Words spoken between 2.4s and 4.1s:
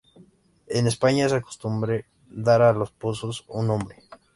dar a los pozos un nombre.